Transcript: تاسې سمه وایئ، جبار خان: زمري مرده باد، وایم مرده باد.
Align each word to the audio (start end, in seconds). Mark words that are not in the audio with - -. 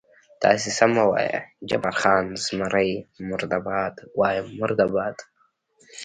تاسې 0.43 0.69
سمه 0.79 1.03
وایئ، 1.11 1.35
جبار 1.69 1.95
خان: 2.01 2.25
زمري 2.45 2.91
مرده 3.29 3.59
باد، 3.67 3.95
وایم 4.19 4.47
مرده 4.59 4.85
باد. 4.95 5.17